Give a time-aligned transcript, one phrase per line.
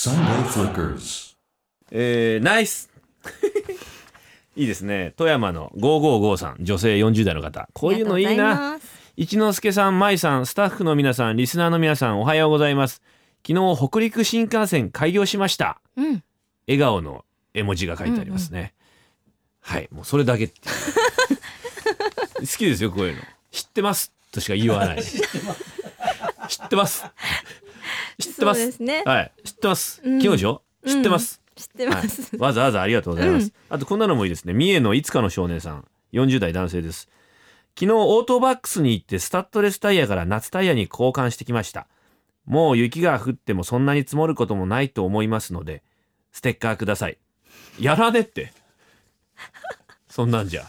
[0.00, 1.36] Sunday Flickers.
[1.90, 2.88] えー、ナイス。
[4.56, 5.12] いいですね。
[5.14, 7.68] 富山の555さん女性40代の方。
[7.74, 8.78] こういうのいいな。
[9.18, 13.02] 一之輔さん舞さんスタッフの皆さんリスナーの皆さんおはようございます。
[13.46, 15.82] 昨日北陸新幹線開業しました。
[15.98, 16.22] うん。
[16.66, 18.72] 笑顔の絵文字が書いてありますね、
[19.60, 19.88] はい。
[19.92, 20.48] もうそれだけ。
[22.40, 23.22] 好きですよこういうの。
[23.50, 25.02] 知ってますとしか言わない。
[26.48, 27.04] 知ってます
[28.18, 28.72] 知ってます？
[28.72, 29.02] すね。
[29.04, 29.32] はい。
[29.44, 30.20] 知ってます、うん。
[30.20, 34.52] 昨日でしょ知ってます、知ってます、はい、わざわざありがとうございます、あとこんなのもいいですね。
[34.52, 35.86] 三重のいつかの少年さん。
[36.12, 37.08] 40代男性です。
[37.78, 41.86] 昨日オートバックスに行ってスタッドレスタイヤから夏タイヤに交換してきました。
[42.44, 45.82] もう雪が降ってもそんなに積もることもないと思いますので
[46.32, 47.18] ステッカーください。
[47.78, 48.52] やらねって。
[50.10, 50.66] そんなんじゃ。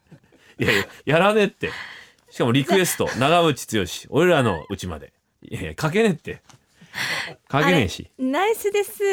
[0.58, 1.70] いやいややらねって。
[2.30, 3.08] しかもリクエスト。
[3.18, 4.14] 長渕剛。
[4.14, 5.12] 俺らのうちまで。
[5.42, 6.42] いやいや書けねって
[7.50, 9.04] 書けねえしナイスです。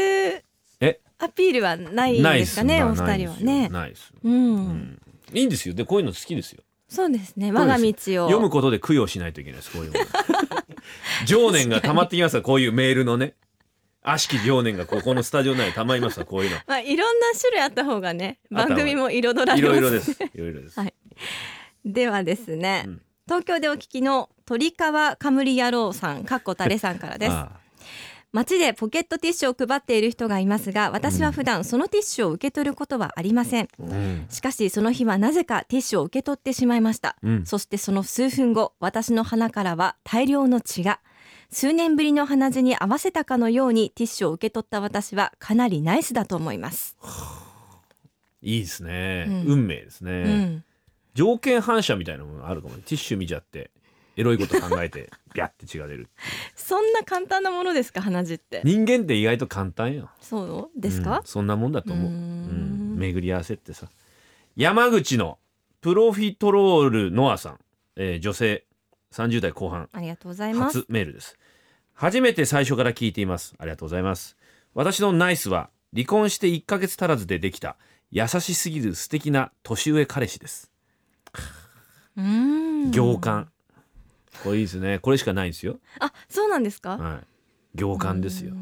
[0.82, 1.00] え？
[1.18, 3.70] アピールはないですかねお二人はね。
[3.70, 4.20] ないですよ。
[4.24, 5.02] うん、
[5.34, 5.74] いいんですよ。
[5.74, 6.64] でこういうの好きですよ。
[6.88, 7.52] そうですね。
[7.52, 7.94] 我が道を。
[8.28, 10.00] 読むことで供養しないといけないですこういうの。
[11.26, 13.36] 情念が溜まってきますこういうメールのね。
[14.02, 16.58] 悪しき情念がここのスタジオ内に溜まりますこういうの。
[16.68, 20.12] まあいろんな種類あった方がね番組も彩られますいろいろです。
[20.34, 20.94] いろいろです、はい。
[21.86, 23.02] ではですね、うん。
[23.26, 27.32] 東京でお聞きの鳥川かむり野郎さんかっこたれさんからです。
[27.32, 27.52] あ
[28.36, 33.64] 街でポケットティッシュを配っている人がいますが私は普段そのティッシュを受け取ることはありません。
[33.64, 34.26] あうん。
[34.30, 37.46] しかしその日はなぜかティッシュを受け取ってしまいました、うん。
[37.46, 41.00] そしてその数分後私の鼻からは大量の血が
[41.50, 46.98] 数年ぶりの鼻血に合わせたかのようにティッシュを受け取った私はかなりナイスだと思います、
[48.44, 49.44] いいですね、うん。
[49.54, 50.64] 運命ですね、うん、
[51.14, 52.82] 条件反射みたいなものあるかもね。
[52.86, 53.72] ティッシュ見ちゃって
[54.18, 56.10] エロいこと考えてビャって血が出る
[56.56, 58.62] そんな簡単なものですか鼻血って？
[58.64, 60.10] 人間って意外と簡単よ。
[60.22, 60.80] そう？
[60.80, 61.20] ですか？
[61.20, 62.12] うん、そんなもんだと思う。
[62.12, 62.16] うーん。
[62.16, 62.22] う
[62.96, 62.98] ん。
[62.98, 63.88] 巡り合わせってさ。
[64.56, 65.38] 山口の
[65.82, 67.60] プロフィトロールノアさん、
[67.98, 68.66] えー女性。
[69.14, 70.80] 30代後半ありがとうございます。
[70.80, 71.38] 初メールです。
[71.94, 73.56] 初めて最初から聞いています。
[73.60, 74.36] ありがとうございます。
[74.74, 77.78] 私のナイスは離婚して1ヶ月足らずでできた
[78.12, 80.70] 優しすぎる素敵な年上彼氏です。
[82.18, 83.50] 行間
[84.44, 85.00] これいいですね。
[85.00, 85.80] これしかないんですよ。
[86.00, 86.98] あそうなんですか？
[86.98, 87.20] は
[87.76, 87.78] い。
[87.78, 88.54] 行間ですよ。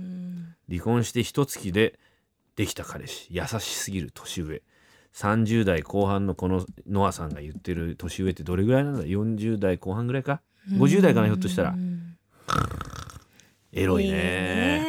[0.70, 2.00] 離婚して一月で
[2.56, 3.28] できた彼氏。
[3.32, 4.62] 優しすぎる年上。
[5.14, 11.70] 30代後半のこのノアさんが言ってる年上ってどれぐらいなんだ？40代後半ぐらいか？50代かなひょっとしたら。
[11.72, 12.18] うん
[13.76, 14.18] エロいいね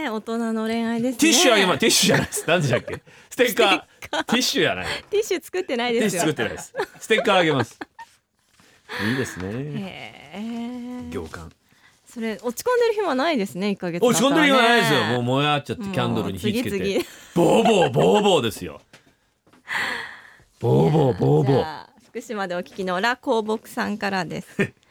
[0.03, 0.11] ね。
[0.11, 1.19] 大人の恋愛ですね。
[1.19, 2.45] ティッシュあげますティッシュじゃないです。
[2.47, 3.03] 何でしたっけ？
[3.31, 4.25] ステッカー。
[4.25, 4.87] ティッシュじゃない。
[5.09, 6.75] ティッシュ作ってないティッシュ作ってないです。
[7.01, 7.79] ステッカーあげます
[9.03, 11.09] いいですね。
[11.11, 11.51] 行間。
[12.07, 14.05] それ落ち込んでる暇ないですね一ヶ月。
[14.05, 15.05] 落ち込んでる暇ないですよ。
[15.05, 16.71] もうう燃え上がっちゃってキャンドルに火つけて。
[16.71, 16.99] 次
[17.35, 18.81] ボーボーボーボーですよ。
[20.61, 21.87] ボーボーボーボー。
[22.09, 24.73] 福島でお聞きのラ香木さんからです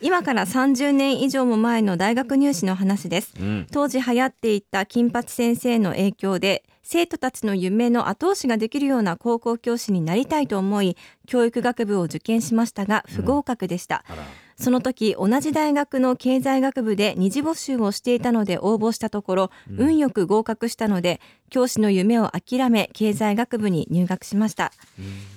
[0.00, 3.34] 今から30年以上も前の大学入試の話です。
[3.40, 3.66] うん。
[3.72, 10.96] 当時流行っていた金八先生の影響で生徒たちの夢の後押しができるような高校教師になりたいと思い
[11.26, 14.22] 教育学部を受験しましたが不合格でした、あら。
[14.56, 21.20] その時同じ大学の経済学部で二次募集をしていたので応募したところ、運よく合格したので
[21.50, 24.72] 教師の夢を諦め経済学部に入学しました、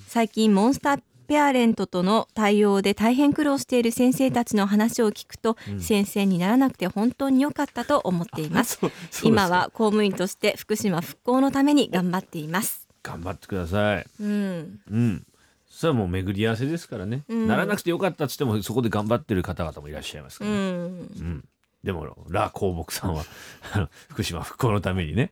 [0.07, 8.79] 最近モンスターペアレントとの対応で大変苦労している先生たちの話を聞くと、先生にならなくて本当に良かったと思っています。
[9.23, 12.87] 今は公務員として福島復興のために頑張っています。
[13.03, 14.07] 頑張ってください。
[14.19, 14.79] うん。
[14.89, 15.27] うん。
[15.69, 17.47] それはもう巡り合わせですからね、うん。
[17.47, 20.87] ならなくてよかったっつってもそこで頑張ってる方々もいらっしゃいますかうら、うん。
[20.87, 21.45] ん。
[21.83, 23.23] でもラ・香木さんは
[24.09, 25.31] 福島復興のためにね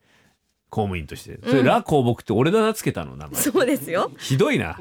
[0.70, 1.40] 公務員として。
[1.46, 3.42] それ、ラ・香木って俺だなつけたの名前。
[3.42, 4.12] そうですよ。
[4.20, 4.78] ひどいな。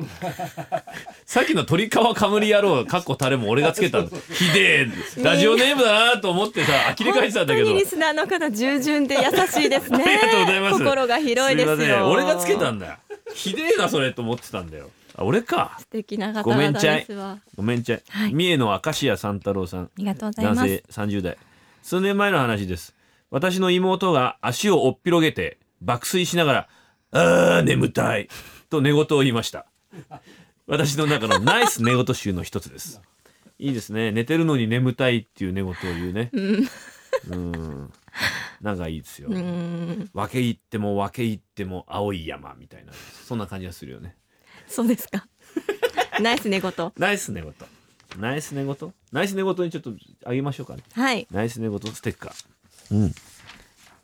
[1.25, 4.09] さっきの鳥川かむり野郎かっこたれも俺がつけたの。
[4.33, 4.89] ひでえ。
[5.23, 7.67] ラジオネームだなと思ってさ呆れ返ってたんだけど。
[7.67, 10.03] 本当にリスナーの方従順で優しいですね。
[10.07, 10.79] ありがとうございます。
[10.79, 12.09] 心が広いですよ。
[12.11, 12.87] 俺がつけたんだ。
[12.87, 12.97] よ
[13.35, 14.91] ひでえなそれと思ってたんだよ。
[15.15, 15.77] あ俺か。
[15.79, 17.01] 素敵な方ごめん々ちゃい。
[17.01, 17.39] ですわ。
[17.57, 18.35] ごめんちゃい、はい。
[18.35, 19.85] 三重の明石家三太郎さん。
[19.85, 20.59] ありがとうございます。
[20.59, 21.39] 男性30代。
[21.83, 22.95] 数年前の話です。
[23.31, 26.69] 私の妹が足をおっぴろげて爆睡しながら
[27.13, 28.29] 「あー眠たい」
[28.69, 29.67] と寝言を言いました。
[30.67, 33.01] 私の中のナイス 寝言集の一つです。
[33.59, 34.11] いいですね。
[34.11, 36.31] 寝てるのに眠たいっていう寝言を言うね。
[37.31, 37.93] うん。
[38.61, 40.11] なんかいいですよ、うん。
[40.13, 42.93] 分け入っても分け入っても青い山みたいな
[43.25, 44.17] そんな感じがするよね。
[44.67, 45.27] そうですか。
[46.21, 46.73] ナイス寝言。
[46.99, 47.55] ナイス寝言。
[48.19, 48.77] ナイス寝言？
[49.13, 49.93] ナイス寝言にちょっと
[50.25, 50.83] あげましょうかね。
[50.93, 51.27] はい。
[51.31, 52.47] ナイス寝言ステッカー。
[52.93, 53.15] うん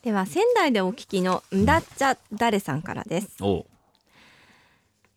[0.02, 3.36] では仙台でお聞きのんだっちゃだれさんからです、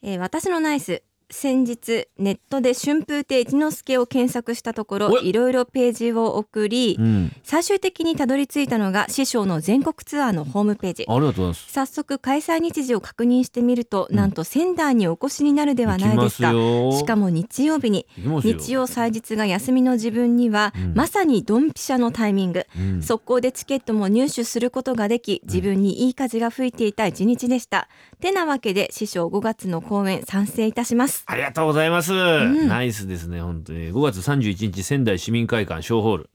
[0.03, 5.29] えー私のナイス先日ネットで春風亭一之輔を検索したとこおろい。
[5.29, 7.31] いろいろページを送り、うん。
[7.43, 11.05] 最終的にたどり着いたのが師匠の全国ツアーのホームページ。
[11.07, 11.71] ありがとうございます。
[11.71, 16.51] 早速開催日時を確認してみると、なんと仙台にお越しになるではないですか。
[16.51, 20.93] しかも日曜日に日曜祭日が休みの自分には、うん。
[20.93, 23.01] まさにドンピシャのタイミング、うん。
[23.01, 31.23] 速攻でチケットも入手することができ自分にいい風が吹いていた一日でした、てなわけで師匠5月の公演賛成いたします。
[31.27, 32.67] ありがとうございます、ん。
[32.67, 33.91] ナイスですね本当に。
[33.91, 36.29] 5月31日仙台市民会館小ホール。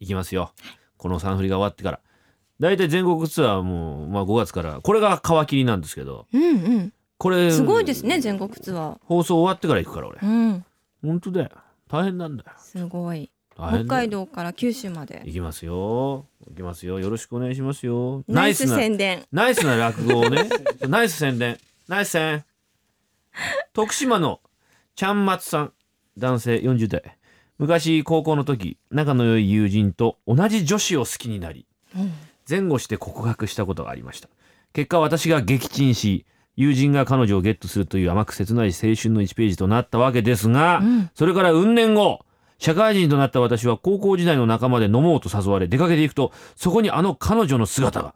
[0.00, 0.52] 行きますよ。
[0.96, 2.00] このサンフリが終わってから。
[2.60, 6.26] 大体全国ツアーも、まあ、5月からこれが皮切りなんですけど。
[6.32, 6.46] うんう
[6.78, 6.92] ん。
[7.18, 10.18] これすごいですね全国ツア放送終わってから行くから俺。
[10.18, 10.64] ーうん。
[11.02, 11.50] 本当だよ。
[11.88, 12.50] 大変なんだよ。
[12.58, 15.22] すごい北海道から九州まで。
[15.24, 16.26] 行きますよ。
[16.48, 17.00] 行きますよ。
[17.00, 18.22] よろしくお願いしますよ。
[18.28, 19.24] ナイスな宣伝。
[19.32, 20.48] ナイスな落語をね。
[20.88, 21.58] ナイス宣伝。
[21.88, 22.44] ナイス宣。
[23.72, 24.40] 徳島の
[24.94, 25.72] ちゃんまつさん。
[26.18, 27.16] 男性40代
[27.58, 31.66] 昔高校の時仲の良い友人と同じ女子を好きになり
[32.48, 34.28] 前後して告白したことがありました。
[34.72, 36.26] 結果私が撃沈し
[36.56, 41.10] 友人が彼女をゲットするという甘く切ない青春の1ページとなったわけですが、うん。
[41.14, 42.20] それから運年後
[42.58, 48.14] 社会人となった私は高校時代の仲間で飲もうと誘われ出かけていくとそこにあの彼女の姿が。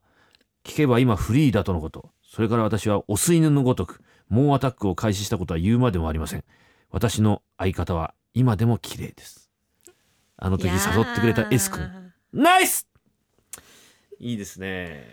[0.64, 2.10] 聞けば今フリーだとのこと。
[2.22, 6.44] それから私はオス犬のごとく猛アタックを開始したことは言うまでもありません。
[6.90, 9.50] 私の相方は今でも綺麗です。
[10.36, 12.12] あの時誘ってくれた S 君。
[12.32, 12.86] ナイス！
[14.20, 15.06] いいですね。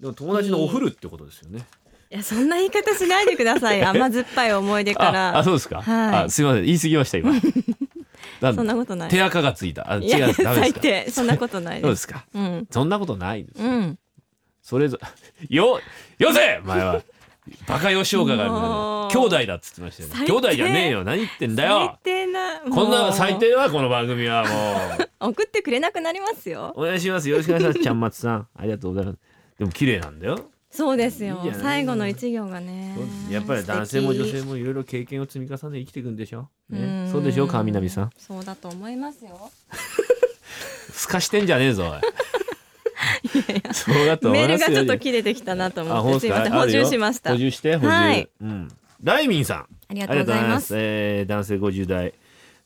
[0.00, 1.66] でも友達のお風呂ってことですよね
[2.10, 3.82] いやそんな言い方しないでください。
[3.84, 5.38] 甘酸っぱい思い出かあら。
[5.38, 6.24] あそうですか、はい。
[6.24, 6.64] あすいません。
[6.64, 7.32] 言い過ぎました今。
[8.40, 9.10] だそんなことない。
[9.10, 9.90] 手垢がついた。
[9.90, 12.24] あ違うダメですそんなことないでそうですすか。
[12.34, 12.66] うん。
[12.70, 13.98] そんなことないです、うん。
[14.62, 14.98] それぞ
[15.48, 15.80] よ
[16.18, 16.60] よせ！
[16.64, 17.02] 前は。
[17.68, 20.08] バカ吉岡が兄弟だっつってましたよ。
[20.08, 21.04] ね兄弟じゃねえよ。
[21.04, 21.98] 何言ってんだよ。
[22.04, 22.70] 最低なもう。
[22.70, 24.48] こんな最低はこの番組はも
[24.98, 25.08] う。
[25.30, 26.72] 送ってくれなくなりますよ。
[26.76, 27.28] お願いします。
[27.28, 27.80] よろしくお願いします。
[27.80, 28.48] ちゃんまつさん。
[28.56, 29.18] ありがとうございます。
[29.58, 31.40] でも綺麗なんだよそうですよ。
[31.44, 32.96] いい最後の一行がね。
[33.30, 38.10] やっぱり男性も女性ももいろいろ経験を積み重ね生きていくんでしょ、ね、そうでしょ川南さん？
[38.18, 39.50] そうだと思いますよ。
[40.92, 42.00] すかしてんじゃねえぞ
[43.34, 46.20] メールがちょっと切れてきたなとあ思って。
[46.20, 47.30] すいません補充しました。
[47.30, 48.28] 補充して補充、はい。
[48.40, 48.68] うん。
[49.02, 50.74] ライミンさんありがとうございます。
[50.76, 52.14] えー男性50代。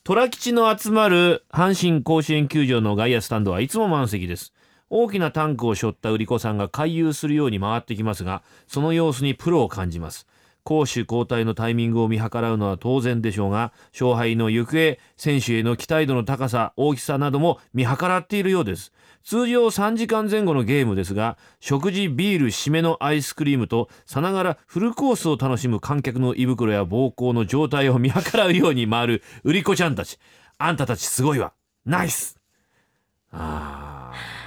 [0.02, 4.55] 虎吉の集まる阪神甲子園球場の外野スタンドはいつも満席です
[4.90, 10.26] 大きなタンクを背負った売り子さんが回遊するように回ってきますがその様子にプロを感じます。
[10.62, 18.92] 攻守交代のタイミングを見計らうのは当然でしょうが勝敗の行方選手への期待度の高さ大きさなども見計らっているようです。
[19.22, 30.19] 通常3時間前後のゲームですが食事ビール締めのアイスクリームとさながらフルコースを楽しむ観客の胃袋や膀胱の状態を見計らうように回る売り子ちゃんたち。
[30.58, 31.52] あんたたちすごいわ。
[31.87, 32.38] ナイス。
[33.31, 34.39] あー。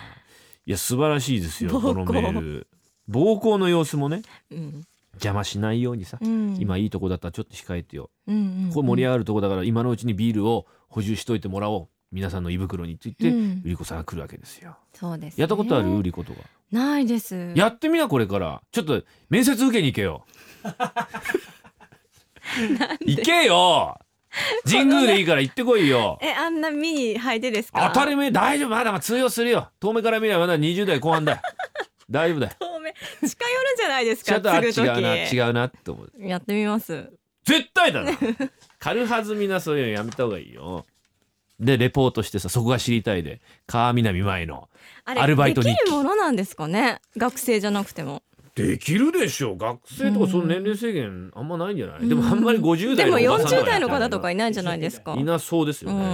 [0.65, 2.67] いや素晴らしいですよこのメール。
[3.09, 4.21] 膀胱の様子もね
[4.51, 4.85] うん。
[5.15, 6.57] 邪魔しないようにさ、うん。
[6.59, 8.09] 今いいとこだったらちょっと控えてよ。
[8.27, 8.39] うんう
[8.69, 11.87] んこれ盛り上がるとこだから今のうちにビールを補充しといてもらおう。
[12.11, 13.61] 皆さんの胃袋についてうん。
[13.65, 15.41] 売り子さんが来るわけですよ、そうですね。
[15.41, 15.89] やったことある？
[15.97, 16.39] 売り子とか。
[16.71, 17.51] ないです。
[17.55, 18.61] やってみなこれから。
[18.71, 20.25] ちょっと面接受けに行けよ。
[23.05, 23.97] 行けよ
[24.69, 26.17] 神宮でいいから行ってこいよ。
[26.23, 27.91] えあんなミニ履いてですか？
[27.93, 28.69] 当たり前大丈夫。
[28.69, 29.69] まだまだ通用するよ。
[29.79, 31.33] 遠目から見ればまだ20代後半だ。
[31.33, 31.39] よ
[32.09, 32.53] 大丈夫だよ。
[32.59, 32.93] 遠目。
[32.93, 36.11] 近寄るんじゃないですかちょっとあ違うな違うなって思う。
[36.19, 37.11] やってみます？
[37.45, 38.11] 絶対だな。
[38.79, 40.85] 軽はずみなそういうのやめた方がいいよ。
[41.59, 43.39] でレポートしてさそこが知りたいで。
[43.67, 44.69] 川南前の
[45.05, 45.73] アルバイト日記。
[45.75, 46.99] できるものなんですかね？
[47.17, 48.23] 学生じゃなくても
[48.55, 52.09] できるでしょ学生とかその年齢制限あんまないんじゃない、うん。
[52.09, 55.15] でもあんまり50でも代のおばさん40代の方とかいないんじゃないですか？
[55.15, 56.07] いなそうですよね、う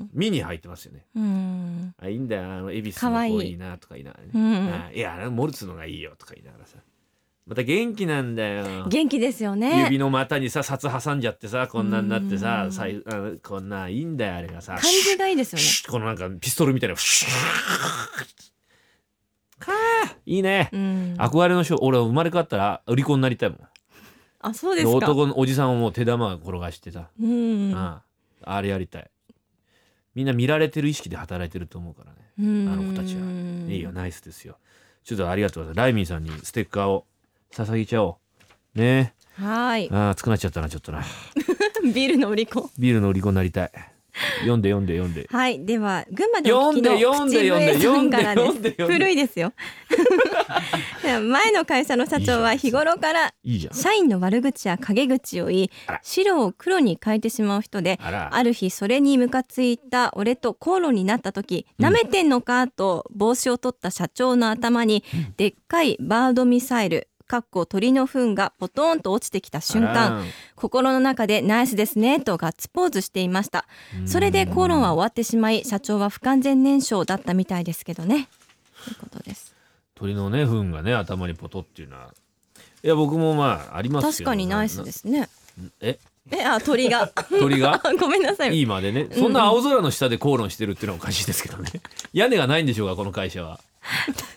[0.00, 0.10] ん。
[0.12, 2.52] ミニ入ってますよねうんあいいんだよ。
[2.52, 3.52] あの恵比寿の子い。
[3.52, 4.30] いなとか言いながらね。
[4.34, 4.74] うん。
[4.74, 6.76] あいやモルツのがいいよとか言いながらさ。
[7.46, 8.86] また元気なんだよ。
[8.88, 9.84] 元気ですよね。
[9.84, 12.72] 指の股にさ札挟んじゃってさこんなになってさうん。
[12.72, 14.74] さいあのこんないいんだよあれがさ。
[14.74, 15.64] 感じがいいですよね。
[15.88, 17.30] このなんかピストルみたいなシュッ。
[17.30, 17.36] か
[18.16, 18.55] あ
[20.26, 21.14] いいね、うん。
[21.18, 23.58] 憧れの人俺は生まれ変わったら売り子になりたいもん。
[24.40, 24.90] あそうですか。
[24.90, 27.72] 男のおじさんをもう手玉転がしてさ、うん。
[27.74, 28.02] あ
[28.42, 29.10] ああれやりたい。
[30.14, 32.18] みんな見られてる意識で働いてると思うからね。
[32.40, 32.72] うん。
[32.72, 33.22] あの子たちは。
[33.68, 33.92] いいよ。
[33.92, 34.58] ナイスですよ。
[35.04, 37.06] ちょっとありがとうライミンさんにステッカーを
[37.52, 38.18] 捧げちゃお
[38.74, 38.78] う。
[38.78, 39.14] ね。
[39.34, 39.88] はい。
[39.90, 41.02] あー熱くなっちゃったなちょっとな。
[41.94, 42.70] ビールの売り子。
[42.78, 43.70] ビールの売り子になりたい
[44.40, 45.28] 読んで読んで読んで。
[45.30, 45.64] はい。
[45.64, 48.94] では群馬でお聞きの読んで読んで読んで読んで読んで。
[48.94, 49.52] 古いですよ。
[51.22, 53.34] 前の会社の社長は日頃から
[53.72, 55.70] 社員の悪口や陰口を言い
[56.02, 61.86] 白を黒に変えてしまう人である日それにムカついた俺と口論になった時「うん。
[61.86, 65.04] 舐めてんのか?」と帽子を取った社長の頭に
[65.36, 73.66] でっかいバードミサイルかっこ鳥の糞がポトーンと落ちてきた瞬間心の中で「ナイスですね」とガッツポーズしていました。
[74.06, 78.28] それで口論は終わってしまい社長は不完全燃焼だったみたいですけどね。
[78.84, 79.54] ということです。
[79.94, 82.12] 鳥のね糞がね頭にポトっていうのは
[82.82, 85.28] いや僕もまああります確かにナイスですね。
[85.80, 85.98] え？
[86.30, 87.08] えあ鳥が。
[87.38, 87.80] 鳥が？
[87.98, 88.56] ごめんなさい。
[88.56, 89.08] いいまでね。
[89.12, 91.70] そんな青空の下で口論してるっていうのはおかしいですけどね。
[92.12, 93.60] 屋根がないんでしょうかこの会社は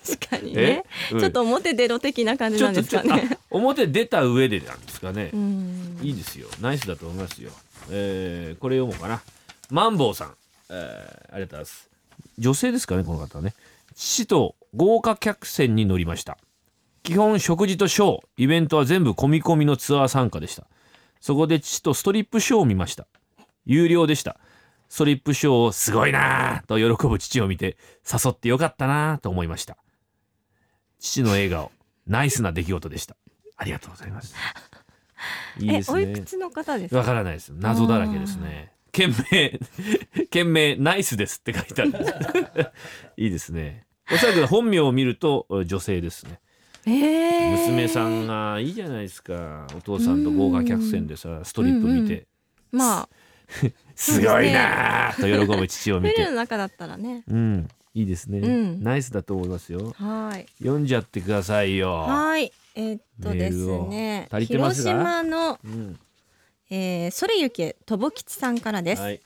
[0.06, 1.14] 確かにね、え？
[1.14, 1.20] うん。
[1.20, 3.28] ちょっと表出ろ的な感じなんですかね。
[3.32, 5.30] あ表出た上でなんですかね。
[5.32, 5.98] うん。
[6.02, 6.48] いいですよ。
[6.60, 7.50] ナイスだと思いますよ。
[7.90, 9.22] えーこれ読もうかな。
[9.70, 10.34] マンボウさん、
[10.70, 11.90] えーありがとうございます。
[12.38, 13.54] 女性ですかねこの方はね。
[13.94, 16.38] 父と豪華客船に乗りました。
[17.02, 18.20] 基本食事とショー。
[18.36, 20.66] イベントは全部込み込みのツアー参加でした。
[21.20, 23.06] そこで父とストリップショーを見ました。
[23.66, 24.36] 有料でした
[24.90, 27.78] ストリップショーをすごいなぁと喜ぶ父を見て
[28.12, 29.78] 誘ってよかったなぁと思いました。
[30.98, 31.70] 父の笑顔
[32.08, 33.16] ナイスな出来事でした。
[33.56, 34.34] ありがとうございます。
[35.60, 36.02] いいですね。
[36.02, 36.98] えおいくつの方ですか？
[36.98, 37.50] わからないです。
[37.54, 38.72] 謎だらけですね。
[38.90, 39.60] 件名
[40.28, 41.90] 件名ナイスですって書いてある。
[41.90, 42.70] んです
[43.16, 43.86] いいですね。
[44.12, 46.40] おそらく本名を見ると女性ですね。
[46.84, 49.68] えー、娘さんがいいじゃないですか。
[49.76, 52.26] お父さんと豪華客船でさストリップ見て、
[52.72, 53.08] まあ
[54.00, 56.24] すごいなーと喜ぶ父を見て。
[56.24, 57.22] の中だったらね。
[57.28, 57.68] うん。
[57.92, 58.82] いいですね、うん。
[58.82, 59.92] ナイスだと思いますよ。
[59.96, 60.46] はい。
[60.58, 61.92] 読んじゃってくださいよ。
[61.92, 62.50] はい。
[62.74, 64.28] えーっとですね。
[64.30, 64.92] 広が？
[64.92, 65.98] 島の、うん。
[66.70, 69.20] えー、それゆけとぼきちさんからです、はい。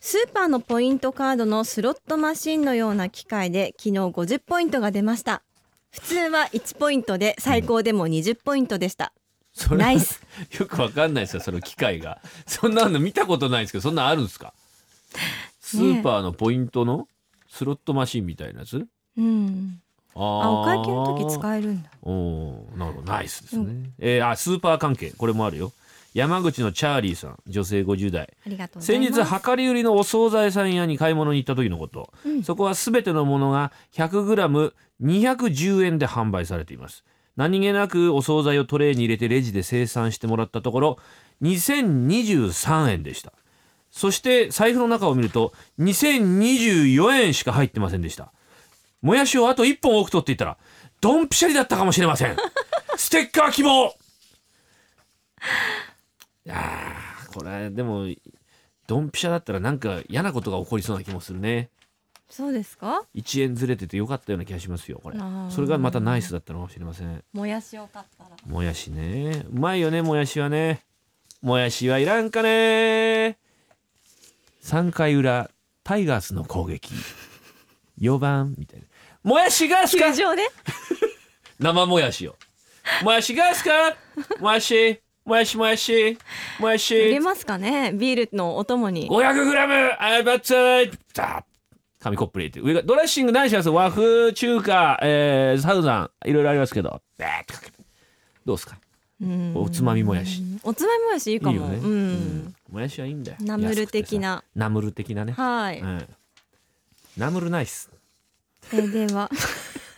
[0.00, 5.42] スーパーのポイントカードのスロットマシンのような機械で昨日50ポイントが出ました。
[5.92, 9.12] 普通は1ポイントで最高でも20ポイントでした、
[9.52, 10.22] それナイス。
[10.58, 12.20] よくわかんないですよその機械が。
[12.46, 14.54] そんなの見たことないですけどそんなんあるんですか？
[15.60, 17.08] スーパーのポイントの
[17.48, 18.86] スロットマシンみたいなやつ？
[19.18, 19.80] うん。
[20.14, 21.90] ああお会計の時え使えるんだ。
[22.02, 23.12] おーなるほど。
[23.12, 25.10] ナイスですね、うえーあスーパー関係。
[25.10, 25.72] これもあるよ。
[26.12, 28.34] 山口のチャーリーさん女性50代。
[28.80, 32.42] 先日量り売りのお惣菜さん屋に買い物に行った時のこと、うん。
[32.42, 37.04] そこは全てのものが 100g210 円で販売されています
[37.36, 40.98] 何気なくお惣菜をトレーに入れてレジで生産してもらったところ
[41.42, 43.32] 2023円でした。
[43.90, 48.32] そして財布の中を見ると2024円しか入ってませんでした。
[49.02, 50.58] もやしをあと1本多く取っていったら
[51.00, 52.36] ドンピシャリだったかもしれません。
[52.96, 53.88] ステッカー希望。
[56.44, 58.06] いやーこれでも
[58.86, 61.70] ドンピシャだったらなんか嫌なことが起こりそうな気もするね
[62.30, 65.18] そうですか？1円ずれててよかったような気がしますよこれ。
[65.50, 67.24] それがまたナイスだったのかもしれません。
[67.32, 68.30] もやしを買ったら。
[68.46, 69.44] もやしね。
[69.52, 70.82] うまいよねもやしはね。
[71.42, 73.36] もやしはいらんかね。
[74.62, 75.50] 3回裏
[75.82, 76.92] タイガースの攻撃。
[78.00, 78.86] 4番みたいな。
[79.22, 80.04] もやしがすか？
[81.58, 82.36] 生もやしよ。
[83.02, 83.70] もやしがすか？
[84.40, 85.00] もやし。
[85.24, 86.16] もやしもやし。
[86.58, 86.94] もやし。
[86.96, 87.92] 売れますかね？
[87.92, 89.08] ビールのお供に。
[89.10, 90.92] 500g あバッツー
[92.02, 92.60] 紙コップ入れて。
[92.60, 97.02] 上がドレッシング何します和風中華、えー、サウザンいろいろありますけど。
[97.18, 97.72] バー
[98.46, 98.78] どうですか？
[99.22, 99.52] うん。
[99.54, 100.42] おつまみもやし。
[100.62, 101.52] おつまみもやしいいかも。
[101.52, 102.12] いいよね、ううん。
[102.46, 103.36] んもやしはいいんだよ。
[103.40, 104.42] ナムル的な。
[104.56, 106.08] ナムル的なね、はい、うん、
[107.18, 107.90] ナムルナイス。
[108.72, 109.28] えでは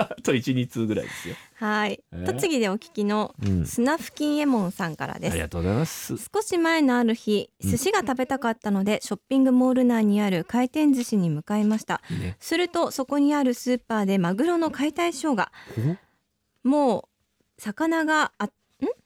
[0.00, 2.02] あと12通ぐらいですよ、はい。
[2.12, 2.26] えー。
[2.26, 5.36] 栃木でお聞きのうん、スナフキンエモンさんからあです。
[5.36, 6.16] りがとうございます。
[6.16, 7.70] 少し前のある日うん。
[7.70, 12.00] 寿司が食べたかったので、ショッピングモール内にある回転寿司に向かいました。
[12.10, 12.36] ね。
[12.40, 15.52] するとそこにあるスーパーでマグロの解体ショーが
[16.64, 17.08] も
[17.58, 18.50] う魚があん？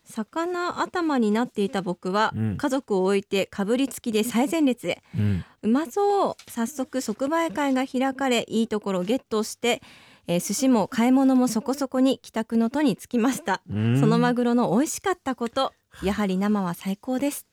[0.06, 2.56] 魚頭になっていた僕は、うん。
[2.56, 5.02] 家族を置いてかぶりつきで最前列へ。
[5.18, 5.44] うん。
[5.62, 6.50] うまそう。
[6.50, 9.82] 早速即売会が開かれいいところゲットして、
[10.26, 14.00] えー寿司も買い物もそこそこに帰宅の途につきました、うん。
[14.00, 17.46] そのマグロの美味しかったことやはり生は最高です。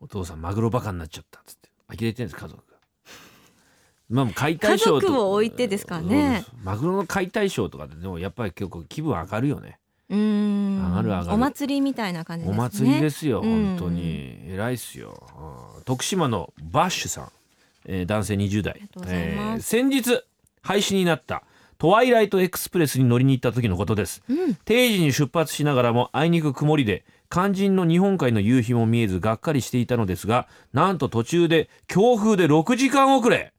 [0.00, 1.68] お父さんマグロバカになっちゃったっつって。
[1.88, 2.78] 呆れてるんです家族が。
[4.10, 6.44] まあ解体ショーと家族を置いてですからね。
[6.62, 9.78] マグロの解体ショーとかででもやっぱり結構気分上がるよね。
[10.08, 10.88] うーん。
[10.88, 11.32] 上がる上がる。
[11.32, 12.58] お祭りみたいな感じですね。
[12.58, 13.76] お祭りですよ、うん。
[13.76, 14.38] 本当に。
[14.46, 15.26] 偉いっすよ、
[15.76, 15.82] うん。
[15.84, 17.32] 徳島のバッシュさん、
[17.86, 18.88] えー男性20代。
[19.06, 20.22] えー先日
[20.62, 21.42] 廃止になった
[21.78, 24.20] トワイライトエクスプレスに乗りに行った時のことです。
[24.28, 24.54] うん。
[24.64, 33.52] 定時に出発しながらもあいにく曇りで肝心の日本海の夕日も見えずがっかりしていたのですがなんと途中で強風で6時間遅れ。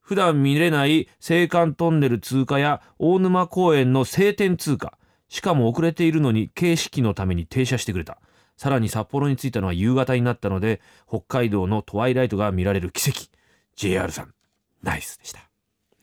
[0.00, 4.98] 普段見れない青函トンネル通過や大沼公園の晴天通過。
[5.30, 8.18] しかも遅れているのに形式のために停車してくれた。
[8.58, 13.28] さらに札幌に着いたのは夕方になったので北海道のトワイライトが見られる奇跡。
[13.76, 14.34] JR さん
[14.82, 15.51] ナイスでした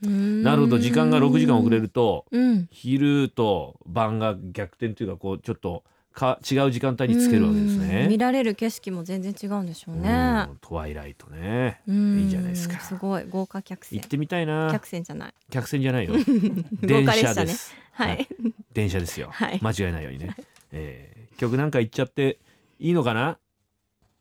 [0.01, 2.67] ななるほど時間が6時間遅れるとうん。
[2.71, 7.87] 昼と晩が逆転というかこうちょっとか違う時間帯につけるわけですうん。
[7.87, 8.17] ね見。
[8.17, 10.09] られる景色も全然違うんでしょうね。
[10.49, 11.81] うんトワイライトね。
[11.87, 12.19] うん。
[12.19, 12.79] いいじゃないですか。
[12.79, 13.25] すごい。
[13.29, 13.99] 豪華客船。
[13.99, 14.69] 行ってみたいな。
[14.71, 15.33] 客船じゃない。
[15.51, 16.13] 客船じゃないよ
[16.81, 17.73] 豪電車です。
[17.91, 18.27] はい。
[18.73, 19.59] 電車ですよ、はい。
[19.61, 20.35] 間違えないようにね、
[20.71, 22.37] えー曲なんか行っちゃって
[22.79, 23.37] いいのかな？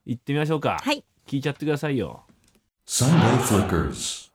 [0.07, 1.05] 行ってみましょうか、はい。
[1.27, 2.23] 聞いちゃってくださいよ。
[2.87, 4.28] Sunday Flickers.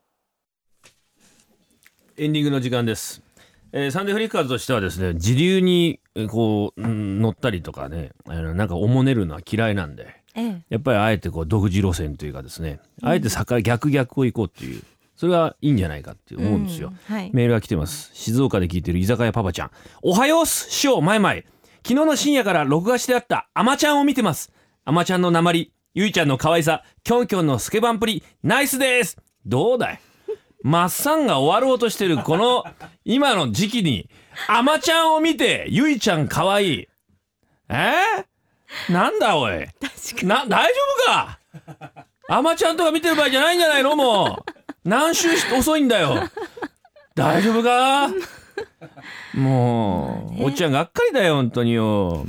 [2.15, 3.23] エンディングの時間です、
[3.71, 10.61] えーサンデーフリッカーズとしてはですね自流にえーこううん乗ったりとかねあのなんかおもねるのは嫌いなんでええ。
[10.69, 14.83] やっぱりあえてこう独自路線というかですねあえて逆逆逆を行こうっていう
[15.15, 17.31] それがいいんじゃないかって思うんですよ、うんはい。
[17.33, 18.11] メールが来てます。
[18.13, 19.71] 静岡で聞いてる居酒屋パパちゃん。
[20.03, 21.43] おはよう師匠前々昨
[21.87, 24.51] 日の深夜から録画してあったアマちゃんを見てます。
[24.85, 29.17] アマちゃんの鉛ゆいちゃんの可愛さキョンキョンのスケバンプリナイスです。
[29.45, 30.01] どうだい
[30.63, 32.63] マッサンが終わろうとしてるこの
[33.03, 34.09] 今の時期に
[34.47, 36.87] アマちゃんを見てゆいちゃん可愛い。
[37.69, 37.93] え？
[38.89, 39.67] ー、なんだおい？
[40.23, 41.39] な大丈夫か？
[42.29, 43.95] アマちゃんとか見てる場合じゃないんじゃないの？
[43.95, 44.89] もう。
[44.89, 46.29] 何周し遅いんだよ。
[47.13, 48.07] 大丈夫か？
[49.33, 52.25] もう、おっちゃんがっかりだよ本当によ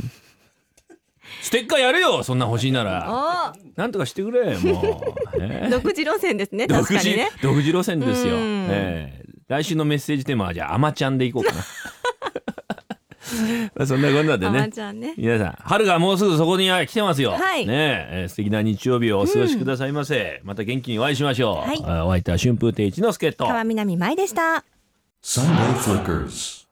[1.44, 3.06] ステッカーやるよそんな欲しいなら。
[3.06, 7.28] おなんとかしてくれもう、ね 独自路線ですね独自確かにね。
[7.42, 8.66] 独自路線ですよ、うん。
[8.70, 9.24] ええ。
[9.48, 11.58] 来週のメッセージテーマはじゃあアマちゃんでいこうかな。
[13.74, 15.14] まあそんなこんなであまねね。
[15.18, 17.66] 皆さん春がもうすぐそこに来てますよ、はい。
[17.66, 21.82] ねええー素敵な日曜日をお過ごしくださいませ、また元気にお会いしましょう、はい。
[21.84, 23.46] あお相手は春風亭一之輔と。
[23.46, 24.64] 川南舞でした。
[25.22, 26.63] Sunday Flickers.